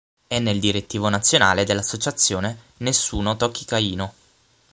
È 0.25 0.39
nel 0.39 0.59
direttivo 0.59 1.09
nazionale 1.09 1.63
dell'associazione 1.63 2.57
Nessuno 2.77 3.37
tocchi 3.37 3.65
Caino. 3.65 4.11